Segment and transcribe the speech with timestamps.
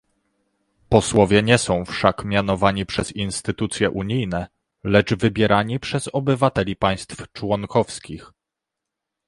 [0.89, 4.47] Posłowie nie są wszak mianowani przez instytucje unijne,
[4.83, 8.31] lecz wybierani przez obywateli państw członkowskich